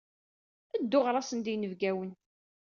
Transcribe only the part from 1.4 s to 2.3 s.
i yinebgawen!